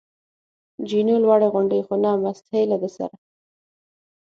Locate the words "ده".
2.81-2.89